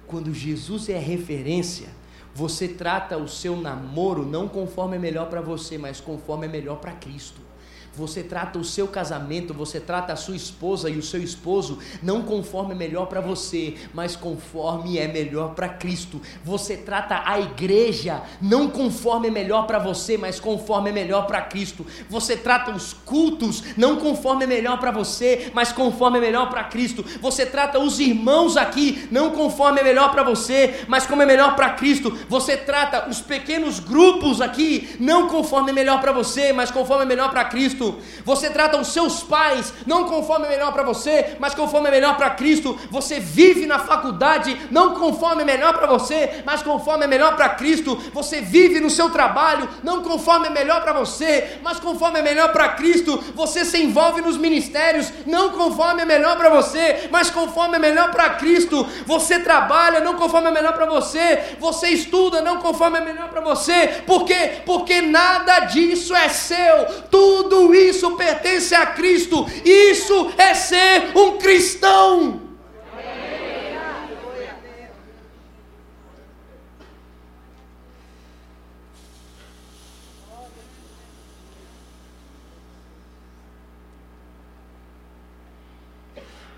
[0.06, 1.88] Quando Jesus é referência,
[2.34, 6.76] você trata o seu namoro não conforme é melhor para você, mas conforme é melhor
[6.76, 7.47] para Cristo.
[7.94, 12.22] Você trata o seu casamento, você trata a sua esposa e o seu esposo não
[12.22, 16.20] conforme é melhor para você, mas conforme é melhor para Cristo.
[16.44, 21.42] Você trata a igreja não conforme é melhor para você, mas conforme é melhor para
[21.42, 21.84] Cristo.
[22.08, 26.64] Você trata os cultos não conforme é melhor para você, mas conforme é melhor para
[26.64, 27.04] Cristo.
[27.20, 31.56] Você trata os irmãos aqui não conforme é melhor para você, mas como é melhor
[31.56, 32.16] para Cristo.
[32.28, 37.06] Você trata os pequenos grupos aqui não conforme é melhor para você, mas conforme é
[37.06, 37.77] melhor para Cristo.
[38.24, 42.16] Você trata os seus pais não conforme é melhor para você, mas conforme é melhor
[42.16, 42.78] para Cristo.
[42.90, 47.48] Você vive na faculdade não conforme é melhor para você, mas conforme é melhor para
[47.50, 47.96] Cristo.
[48.12, 52.52] Você vive no seu trabalho não conforme é melhor para você, mas conforme é melhor
[52.52, 53.22] para Cristo.
[53.34, 58.10] Você se envolve nos ministérios não conforme é melhor para você, mas conforme é melhor
[58.10, 58.86] para Cristo.
[59.06, 63.40] Você trabalha não conforme é melhor para você, você estuda não conforme é melhor para
[63.40, 64.02] você.
[64.06, 64.62] Por quê?
[64.64, 66.86] Porque nada disso é seu.
[67.10, 69.46] Tudo isso pertence a Cristo.
[69.64, 72.48] Isso é ser um cristão.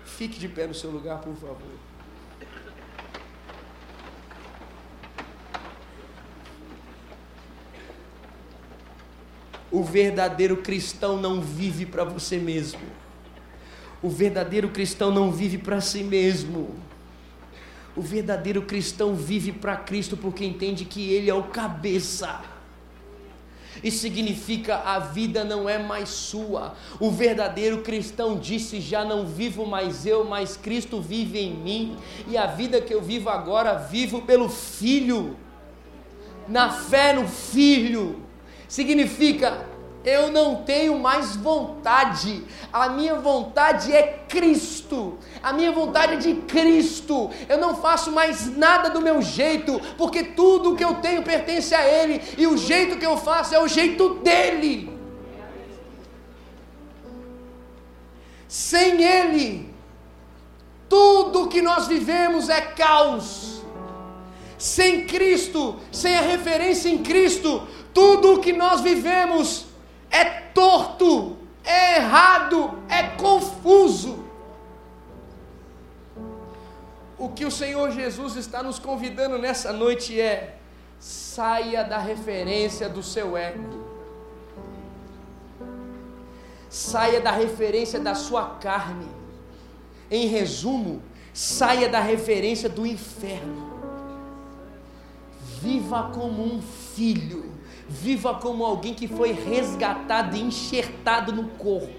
[0.05, 1.90] Fique de pé no seu lugar, por favor.
[9.71, 12.81] O verdadeiro cristão não vive para você mesmo.
[14.03, 16.75] O verdadeiro cristão não vive para si mesmo.
[17.95, 22.41] O verdadeiro cristão vive para Cristo porque entende que Ele é o cabeça.
[23.81, 26.75] Isso significa a vida não é mais sua.
[26.99, 31.97] O verdadeiro cristão disse: Já não vivo mais eu, mas Cristo vive em mim.
[32.27, 35.37] E a vida que eu vivo agora, vivo pelo Filho,
[36.47, 38.20] na fé no Filho
[38.71, 39.65] significa
[40.03, 46.35] eu não tenho mais vontade, a minha vontade é Cristo, a minha vontade é de
[46.43, 51.75] Cristo, eu não faço mais nada do meu jeito, porque tudo que eu tenho pertence
[51.75, 54.89] a Ele, e o jeito que eu faço é o jeito dEle.
[58.47, 59.69] Sem Ele,
[60.89, 63.51] tudo que nós vivemos é caos.
[64.57, 69.65] Sem Cristo, sem a referência em Cristo, tudo o que nós vivemos
[70.09, 74.25] é torto, é errado, é confuso.
[77.17, 80.57] O que o Senhor Jesus está nos convidando nessa noite é:
[80.99, 83.91] saia da referência do seu ego.
[86.67, 89.07] Saia da referência da sua carne.
[90.09, 93.71] Em resumo, saia da referência do inferno.
[95.61, 97.50] Viva como um filho.
[97.91, 101.91] Viva como alguém que foi resgatado e enxertado no corpo.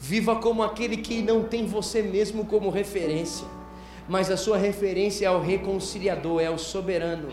[0.00, 3.46] Viva como aquele que não tem você mesmo como referência,
[4.08, 7.28] mas a sua referência é o reconciliador, é o soberano.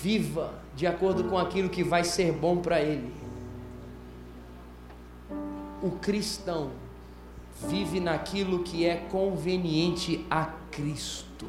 [0.00, 3.12] Viva de acordo com aquilo que vai ser bom para ele.
[5.82, 6.70] O cristão
[7.68, 11.46] vive naquilo que é conveniente a Cristo.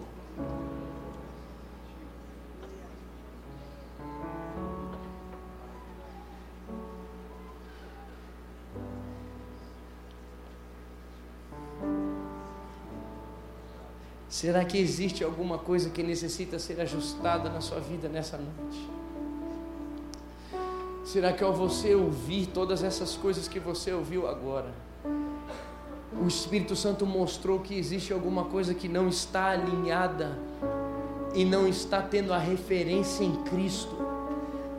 [14.30, 18.90] Será que existe alguma coisa que necessita ser ajustada na sua vida nessa noite?
[21.06, 24.74] Será que ao você ouvir todas essas coisas que você ouviu agora,
[26.22, 30.38] o Espírito Santo mostrou que existe alguma coisa que não está alinhada
[31.34, 33.98] e não está tendo a referência em Cristo?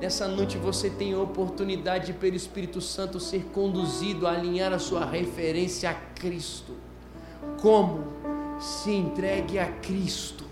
[0.01, 4.79] Nessa noite você tem a oportunidade de, pelo Espírito Santo, ser conduzido a alinhar a
[4.79, 6.73] sua referência a Cristo.
[7.61, 8.25] Como?
[8.59, 10.45] se entregue a Cristo.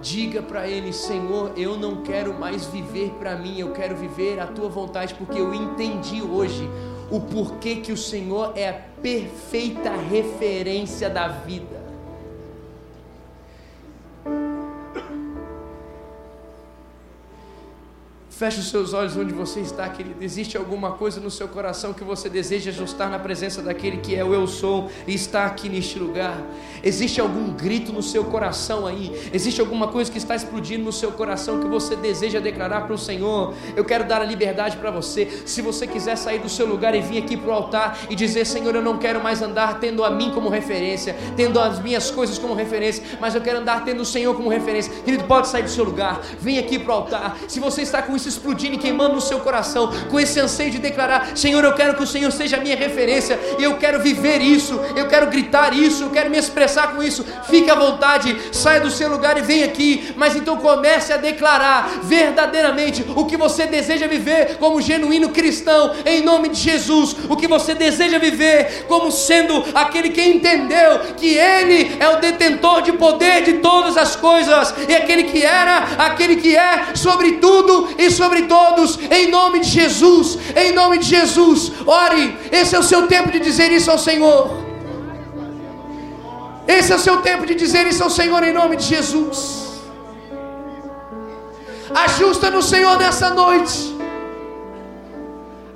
[0.00, 4.46] Diga para Ele: Senhor, eu não quero mais viver para mim, eu quero viver a
[4.46, 6.68] tua vontade, porque eu entendi hoje
[7.10, 11.77] o porquê que o Senhor é a perfeita referência da vida.
[18.38, 20.22] Feche os seus olhos onde você está, querido.
[20.22, 24.24] Existe alguma coisa no seu coração que você deseja ajustar na presença daquele que é
[24.24, 26.40] o Eu Sou e está aqui neste lugar?
[26.80, 29.28] Existe algum grito no seu coração aí?
[29.32, 32.96] Existe alguma coisa que está explodindo no seu coração que você deseja declarar para o
[32.96, 33.54] Senhor?
[33.74, 35.42] Eu quero dar a liberdade para você.
[35.44, 38.46] Se você quiser sair do seu lugar e vir aqui para o altar e dizer:
[38.46, 42.38] Senhor, eu não quero mais andar tendo a mim como referência, tendo as minhas coisas
[42.38, 44.92] como referência, mas eu quero andar tendo o Senhor como referência.
[45.02, 47.36] Querido, pode sair do seu lugar, vem aqui para o altar.
[47.48, 50.78] Se você está com isso explodindo e queimando no seu coração, com esse anseio de
[50.78, 54.40] declarar: Senhor, eu quero que o Senhor seja a minha referência, e eu quero viver
[54.40, 57.24] isso, eu quero gritar isso, eu quero me expressar com isso.
[57.48, 62.00] Fique à vontade, saia do seu lugar e vem aqui, mas então comece a declarar
[62.02, 67.46] verdadeiramente o que você deseja viver como genuíno cristão, em nome de Jesus, o que
[67.46, 73.42] você deseja viver como sendo aquele que entendeu que Ele é o detentor de poder
[73.42, 78.42] de todas as coisas, e aquele que era, aquele que é sobre tudo e sobre
[78.54, 81.72] todos, em nome de Jesus, em nome de Jesus.
[81.86, 82.24] Ore,
[82.60, 84.42] esse é o seu tempo de dizer isso ao Senhor.
[86.76, 89.38] Esse é o seu tempo de dizer isso ao Senhor em nome de Jesus.
[92.06, 93.96] Ajusta no Senhor nessa noite.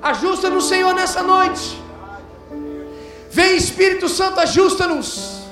[0.01, 1.81] Ajusta no Senhor nessa noite.
[3.31, 5.42] Vem Espírito Santo, ajusta-nos.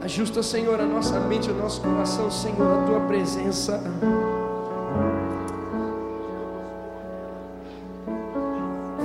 [0.02, 3.82] Ajusta, Senhor, a nossa mente, o nosso coração, Senhor, a tua presença.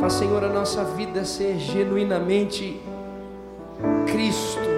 [0.01, 2.81] Faz, Senhor, a nossa vida ser genuinamente
[4.07, 4.69] Cristo.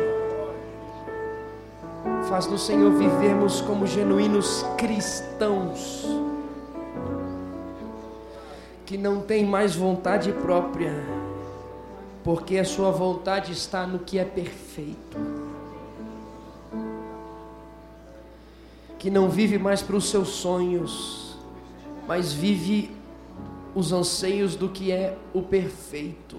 [2.29, 6.07] Faz no Senhor vivermos como genuínos cristãos,
[8.91, 10.93] que não tem mais vontade própria,
[12.25, 15.17] porque a sua vontade está no que é perfeito.
[18.99, 21.37] Que não vive mais para os seus sonhos,
[22.09, 22.91] mas vive
[23.77, 26.39] os anseios do que é o perfeito,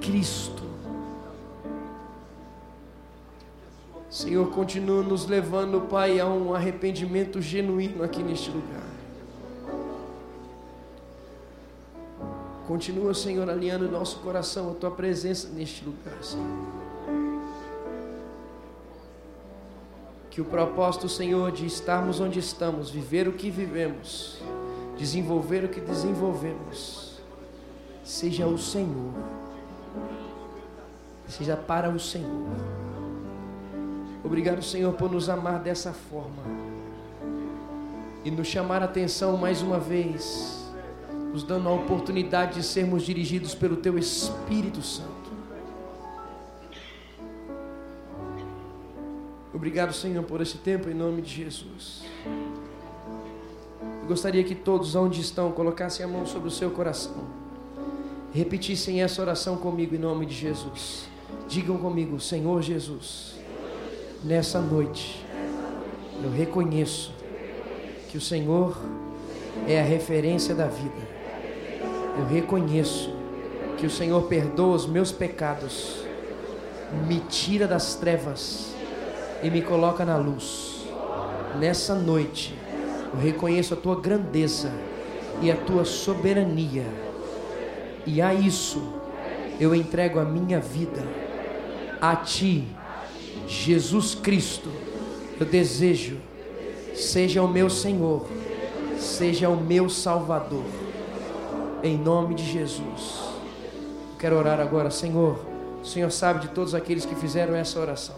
[0.00, 0.62] Cristo.
[4.08, 8.93] Senhor, continua nos levando, Pai, a um arrependimento genuíno aqui neste lugar.
[12.66, 16.44] Continua, Senhor, alinhando nosso coração a tua presença neste lugar, Senhor.
[20.30, 24.40] Que o propósito, Senhor, de estarmos onde estamos, viver o que vivemos,
[24.96, 27.20] desenvolver o que desenvolvemos,
[28.02, 29.12] seja o Senhor,
[31.28, 32.48] seja para o Senhor.
[34.24, 36.42] Obrigado, Senhor, por nos amar dessa forma
[38.24, 40.63] e nos chamar a atenção mais uma vez,
[41.34, 45.32] nos dando a oportunidade de sermos dirigidos pelo Teu Espírito Santo.
[49.52, 52.04] Obrigado, Senhor, por esse tempo, em nome de Jesus.
[54.02, 57.24] Eu gostaria que todos, onde estão, colocassem a mão sobre o seu coração.
[58.32, 61.08] Repetissem essa oração comigo, em nome de Jesus.
[61.48, 63.34] Digam comigo, Senhor Jesus,
[64.22, 65.26] nessa noite,
[66.22, 67.12] eu reconheço
[68.08, 68.78] que o Senhor
[69.66, 71.13] é a referência da vida.
[72.16, 73.12] Eu reconheço
[73.76, 76.04] que o Senhor perdoa os meus pecados,
[77.06, 78.72] me tira das trevas
[79.42, 80.86] e me coloca na luz.
[81.58, 82.56] Nessa noite,
[83.12, 84.70] eu reconheço a tua grandeza
[85.42, 86.86] e a tua soberania.
[88.06, 88.82] E a isso
[89.58, 91.02] eu entrego a minha vida
[92.00, 92.64] a ti,
[93.46, 94.70] Jesus Cristo.
[95.38, 96.18] Eu desejo,
[96.94, 98.26] seja o meu Senhor,
[98.98, 100.83] seja o meu Salvador.
[101.84, 103.20] Em nome de Jesus.
[104.18, 105.38] Quero orar agora, Senhor.
[105.82, 108.16] O Senhor sabe de todos aqueles que fizeram essa oração.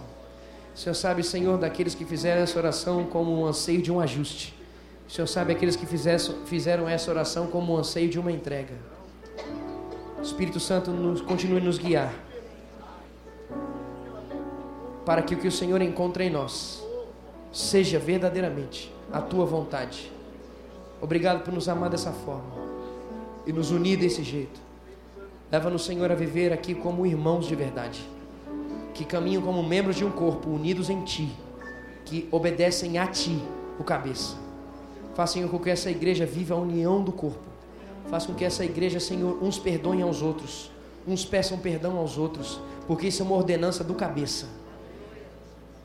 [0.72, 4.54] O Senhor sabe, Senhor, daqueles que fizeram essa oração como um anseio de um ajuste.
[5.08, 8.74] O Senhor sabe aqueles que fizeram essa oração como um anseio de uma entrega.
[10.22, 12.14] Espírito Santo nos, continue nos guiar.
[15.04, 16.86] Para que o que o Senhor encontra em nós
[17.52, 20.12] seja verdadeiramente a tua vontade.
[21.00, 22.65] Obrigado por nos amar dessa forma
[23.47, 24.61] e nos unir desse jeito.
[25.51, 28.01] Leva-nos, Senhor, a viver aqui como irmãos de verdade,
[28.92, 31.30] que caminham como membros de um corpo, unidos em Ti,
[32.05, 33.40] que obedecem a Ti,
[33.78, 34.36] o cabeça.
[35.14, 37.47] Faça, Senhor, com que essa igreja viva a união do corpo.
[38.09, 40.70] Faça com que essa igreja, Senhor, uns perdoem aos outros,
[41.07, 44.47] uns peçam perdão aos outros, porque isso é uma ordenança do cabeça.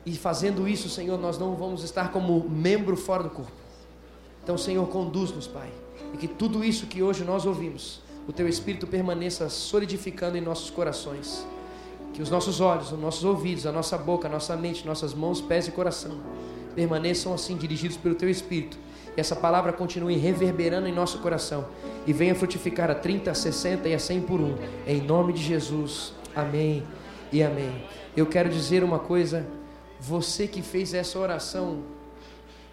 [0.04, 3.52] E fazendo isso, Senhor, nós não vamos estar como membro fora do corpo.
[4.42, 5.70] Então, Senhor, conduz-nos, Pai.
[6.12, 10.70] E que tudo isso que hoje nós ouvimos, o Teu Espírito permaneça solidificando em nossos
[10.70, 11.46] corações.
[12.12, 15.40] Que os nossos olhos, os nossos ouvidos, a nossa boca, a nossa mente, nossas mãos,
[15.40, 16.20] pés e coração
[16.74, 18.78] permaneçam assim dirigidos pelo Teu Espírito.
[19.16, 21.66] E essa palavra continue reverberando em nosso coração
[22.06, 24.56] e venha frutificar a 30, a 60 e a 100 por um.
[24.86, 26.14] Em nome de Jesus.
[26.34, 26.82] Amém
[27.30, 27.84] e amém.
[28.16, 29.46] Eu quero dizer uma coisa.
[30.00, 31.82] Você que fez essa oração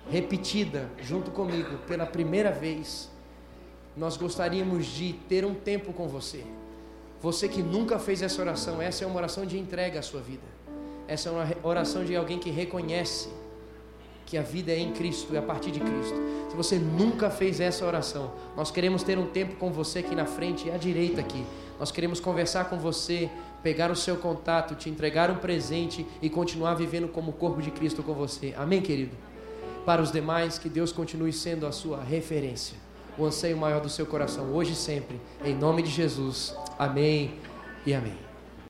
[0.10, 3.12] repetida junto comigo pela primeira vez,
[4.00, 6.44] nós gostaríamos de ter um tempo com você.
[7.22, 10.48] Você que nunca fez essa oração, essa é uma oração de entrega à sua vida.
[11.06, 13.28] Essa é uma oração de alguém que reconhece
[14.26, 16.16] que a vida é em Cristo, é a partir de Cristo.
[16.50, 20.26] Se você nunca fez essa oração, nós queremos ter um tempo com você aqui na
[20.26, 21.44] frente e à direita aqui.
[21.78, 23.30] Nós queremos conversar com você
[23.62, 27.72] pegar o seu contato, te entregar um presente e continuar vivendo como o corpo de
[27.72, 28.54] Cristo com você.
[28.58, 29.18] Amém, querido?
[29.86, 32.78] Para os demais, que Deus continue sendo a sua referência,
[33.20, 35.20] o anseio maior do seu coração, hoje e sempre.
[35.44, 36.56] Em nome de Jesus.
[36.78, 37.36] Amém
[37.86, 38.29] e amém.